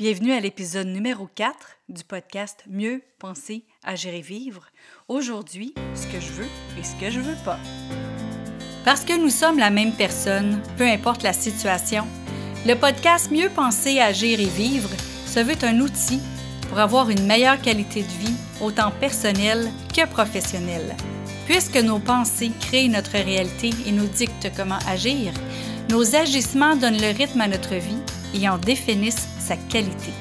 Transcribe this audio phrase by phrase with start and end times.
[0.00, 1.54] Bienvenue à l'épisode numéro 4
[1.90, 4.64] du podcast Mieux penser, agir et vivre.
[5.08, 7.58] Aujourd'hui, ce que je veux et ce que je veux pas.
[8.82, 12.06] Parce que nous sommes la même personne, peu importe la situation,
[12.66, 14.88] le podcast Mieux penser, agir et vivre
[15.26, 16.22] se veut un outil
[16.70, 20.96] pour avoir une meilleure qualité de vie, autant personnelle que professionnelle.
[21.44, 25.34] Puisque nos pensées créent notre réalité et nous dictent comment agir,
[25.90, 28.00] nos agissements donnent le rythme à notre vie
[28.34, 30.12] et en définissent sa qualité.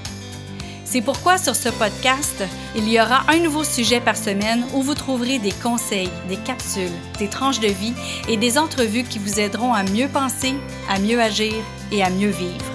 [0.85, 2.43] C'est pourquoi sur ce podcast,
[2.75, 6.89] il y aura un nouveau sujet par semaine où vous trouverez des conseils, des capsules,
[7.19, 7.93] des tranches de vie
[8.27, 10.55] et des entrevues qui vous aideront à mieux penser,
[10.89, 11.53] à mieux agir
[11.91, 12.65] et à mieux vivre.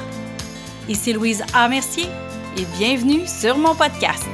[0.89, 1.69] Ici Louise A.
[1.69, 2.06] Mercier
[2.56, 4.28] et bienvenue sur mon podcast.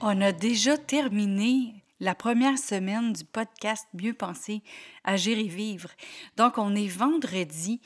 [0.00, 4.62] On a déjà terminé la première semaine du podcast Mieux penser,
[5.04, 5.88] agir et vivre.
[6.36, 7.80] Donc, on est vendredi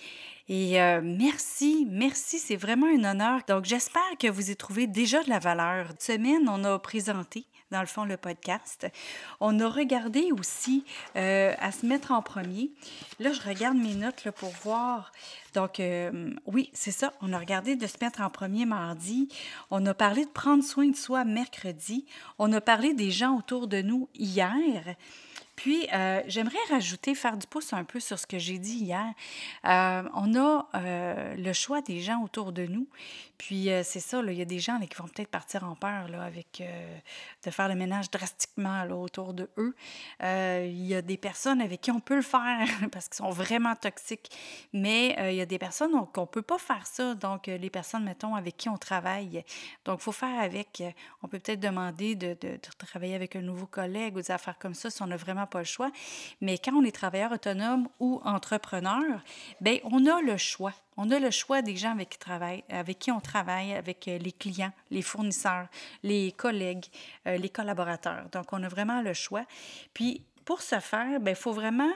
[0.49, 3.41] et euh, merci, merci, c'est vraiment un honneur.
[3.47, 5.89] Donc, j'espère que vous avez trouvé déjà de la valeur.
[5.91, 8.87] Cette semaine, on a présenté dans le fond, le podcast.
[9.41, 10.85] On a regardé aussi
[11.17, 12.71] euh, à se mettre en premier.
[13.19, 15.13] Là, je regarde mes notes pour voir.
[15.55, 17.13] Donc, euh, oui, c'est ça.
[17.23, 19.29] On a regardé de se mettre en premier mardi.
[19.71, 22.07] On a parlé de prendre soin de soi mercredi.
[22.39, 24.97] On a parlé des gens autour de nous hier.
[25.57, 29.07] Puis, euh, j'aimerais rajouter, faire du pouce un peu sur ce que j'ai dit hier.
[29.65, 32.87] Euh, on a euh, le choix des gens autour de nous.
[33.39, 36.09] Puis, c'est ça, il y a des gens là, qui vont peut-être partir en peur
[36.09, 36.63] là, avec
[37.45, 39.75] de faire le ménage drastiquement là, autour de eux.
[40.23, 43.75] Il y a des personnes avec qui on peut le faire parce qu'ils sont vraiment
[43.75, 44.31] toxiques.
[44.73, 47.15] Mais il y a des personnes qu'on ne peut pas faire ça.
[47.15, 49.45] Donc, les personnes, mettons, avec qui on travaille.
[49.85, 50.83] Donc, il faut faire avec.
[51.23, 54.75] On peut peut-être demander de, de, travailler avec un nouveau collègue ou des affaires comme
[54.75, 55.91] ça si on a vraiment pas le choix.
[56.41, 59.03] Mais quand on est travailleur autonome ou entrepreneur,
[59.61, 60.73] bien, on a le choix.
[60.97, 64.19] On a le choix des gens avec qui, travaille, avec qui on travaille, avec euh,
[64.19, 65.67] les clients, les fournisseurs,
[66.03, 66.87] les collègues,
[67.27, 68.25] euh, les collaborateurs.
[68.33, 69.45] Donc, on a vraiment le choix.
[69.93, 71.93] Puis, pour ce faire, il faut vraiment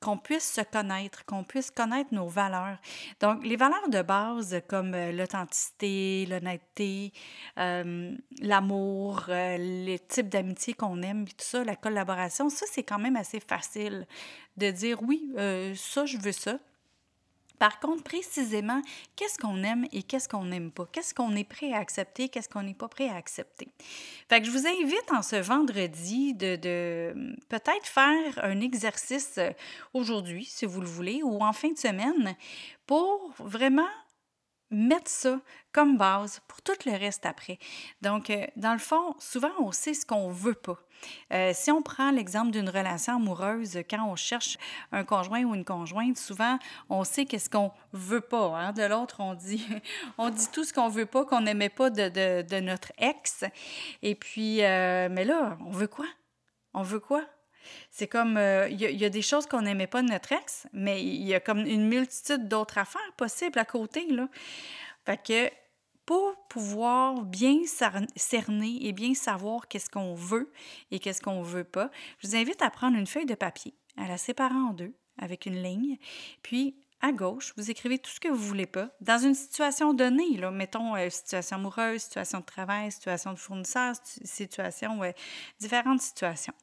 [0.00, 2.78] qu'on puisse se connaître, qu'on puisse connaître nos valeurs.
[3.20, 7.12] Donc, les valeurs de base comme euh, l'authenticité, l'honnêteté,
[7.58, 12.98] euh, l'amour, euh, les types d'amitié qu'on aime, tout ça, la collaboration, ça, c'est quand
[12.98, 14.06] même assez facile
[14.56, 15.32] de dire oui,
[15.76, 16.58] ça, je veux ça.
[17.58, 18.80] Par contre, précisément,
[19.16, 20.86] qu'est-ce qu'on aime et qu'est-ce qu'on n'aime pas?
[20.90, 22.28] Qu'est-ce qu'on est prêt à accepter?
[22.28, 23.68] Qu'est-ce qu'on n'est pas prêt à accepter?
[24.28, 29.50] Fait je vous invite en ce vendredi de, de peut-être faire un exercice euh,
[29.94, 32.36] aujourd'hui, si vous le voulez, ou en fin de semaine,
[32.86, 33.88] pour vraiment
[34.70, 35.40] mettre ça
[35.72, 37.58] comme base pour tout le reste après.
[38.02, 40.78] Donc, euh, dans le fond, souvent, on sait ce qu'on veut pas.
[41.32, 44.58] Euh, si on prend l'exemple d'une relation amoureuse, quand on cherche
[44.92, 46.58] un conjoint ou une conjointe, souvent,
[46.88, 48.56] on sait qu'est-ce qu'on veut pas.
[48.56, 48.72] Hein.
[48.72, 49.64] De l'autre, on dit,
[50.18, 53.44] on dit tout ce qu'on veut pas, qu'on n'aimait pas de, de, notre ex.
[54.02, 56.06] Et puis, euh, mais là, on veut quoi?
[56.74, 57.24] On veut quoi?
[57.90, 61.02] C'est comme, euh, il y, a des choses qu'on n'aimait pas de notre ex, mais
[61.02, 64.28] il y a comme une multitude d'autres affaires possibles à côté, là.
[65.04, 65.50] Fait que
[66.08, 67.58] pour pouvoir bien
[68.16, 70.50] cerner et bien savoir qu'est-ce qu'on veut
[70.90, 74.08] et qu'est-ce qu'on veut pas, je vous invite à prendre une feuille de papier, à
[74.08, 75.98] la séparer en deux avec une ligne,
[76.42, 80.36] puis à gauche, vous écrivez tout ce que vous voulez pas dans une situation donnée,
[80.36, 85.00] là, mettons euh, situation amoureuse, situation de travail, situation de fournisseur, situation,
[85.60, 86.54] différentes situations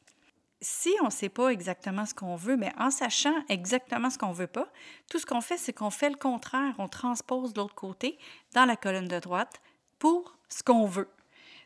[0.61, 4.29] si on ne sait pas exactement ce qu'on veut, mais en sachant exactement ce qu'on
[4.29, 4.67] ne veut pas,
[5.09, 6.73] tout ce qu'on fait, c'est qu'on fait le contraire.
[6.77, 8.17] On transpose de l'autre côté
[8.53, 9.61] dans la colonne de droite
[9.99, 11.09] pour ce qu'on veut.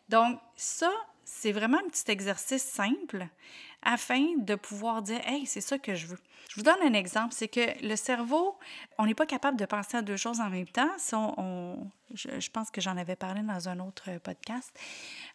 [0.09, 0.91] Donc, ça,
[1.23, 3.27] c'est vraiment un petit exercice simple
[3.83, 6.19] afin de pouvoir dire Hey, c'est ça que je veux.
[6.49, 8.57] Je vous donne un exemple c'est que le cerveau,
[8.97, 10.89] on n'est pas capable de penser à deux choses en même temps.
[10.97, 14.75] je, je, pense que j'en avais parlé dans un autre podcast.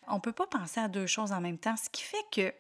[0.09, 2.53] On ne peut pas penser à deux choses en même temps, ce qui fait que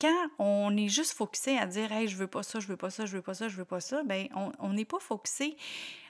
[0.00, 2.90] quand on est juste focusé à dire Hey, je veux pas ça, je veux pas
[2.90, 4.28] ça, je veux pas ça, je veux pas ça, ben
[4.58, 5.56] on n'est pas focusé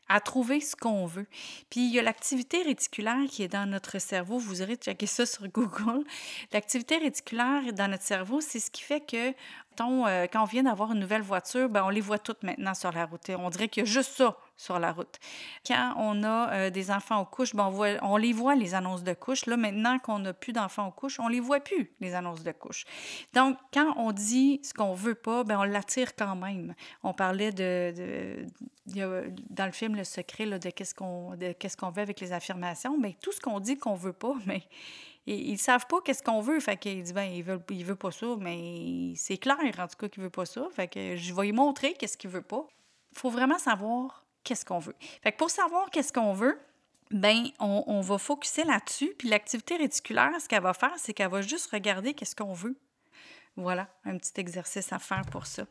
[0.08, 1.26] à trouver ce qu'on veut.
[1.70, 4.38] Puis il y a l'activité réticulaire qui est dans notre cerveau.
[4.38, 6.04] Vous aurez checké ça sur Google.
[6.52, 9.30] L'activité réticulaire dans notre cerveau, c'est ce qui fait que
[9.80, 12.92] euh, quand on vient d'avoir une nouvelle voiture, ben, on les voit toutes maintenant sur
[12.92, 13.28] la route.
[13.30, 15.18] On dirait qu'il y a juste ça sur la route.
[15.66, 18.74] Quand on a euh, des enfants aux couches, ben, on, voit, on les voit, les
[18.74, 19.46] annonces de couches.
[19.46, 22.52] Là, maintenant qu'on n'a plus d'enfants aux couches, on les voit plus, les annonces de
[22.52, 22.84] couches.
[23.32, 26.74] Donc, quand on dit ce qu'on veut pas, ben, on l'attire quand même.
[27.02, 28.46] On parlait de,
[28.86, 32.96] dans le film Le Secret là, de qu'est-ce qu'on qu'est-ce qu'on veut avec les affirmations.
[32.98, 34.62] Bien, tout ce qu'on dit qu'on veut pas, mais
[35.26, 36.60] ils ne savent pas qu'est-ce qu'on veut.
[36.60, 40.08] Fait qu'il dit, ben, il veut, veut pas ça, mais c'est clair, en tout cas,
[40.08, 40.68] qu'il veut pas ça.
[40.72, 42.66] Fait que je vais lui montrer qu'est-ce qu'il veut pas.
[43.12, 44.94] Il faut vraiment savoir qu'est-ce qu'on veut.
[45.22, 46.58] Fait que pour savoir qu'est-ce qu'on veut,
[47.10, 49.12] ben on, va focuser là-dessus.
[49.18, 52.76] Puis l'activité réticulaire, ce qu'elle va faire, c'est qu'elle va juste regarder qu'est-ce qu'on veut.
[53.56, 55.64] Voilà, un petit exercice à faire pour ça.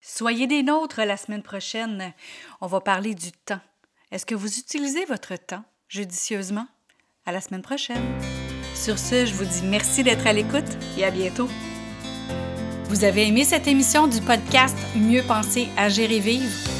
[0.00, 2.12] Soyez des nôtres la semaine prochaine.
[2.60, 3.60] On va parler du temps.
[4.10, 6.66] Est-ce que vous utilisez votre temps judicieusement?
[7.26, 8.02] À la semaine prochaine.
[8.74, 10.64] Sur ce, je vous dis merci d'être à l'écoute
[10.96, 11.48] et à bientôt.
[12.84, 16.79] Vous avez aimé cette émission du podcast Mieux penser, agir et vivre?